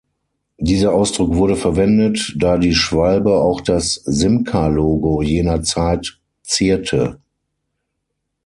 [0.57, 7.19] Dieser Ausdruck wurde verwendet, da die Schwalbe auch das Simca-Logo jener Zeit zierte.